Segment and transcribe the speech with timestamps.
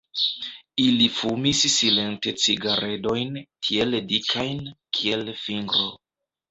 [0.83, 4.69] Ili fumis silente cigaredojn tiel dikajn,
[5.01, 5.91] kiel fingro.